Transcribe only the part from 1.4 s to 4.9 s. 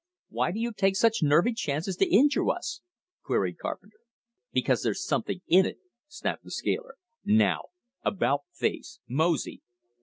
chances to injure us?" queried Carpenter. "Because